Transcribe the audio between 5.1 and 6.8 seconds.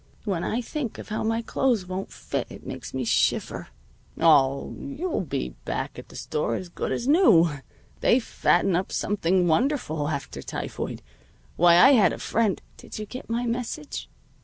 soon be back at the store as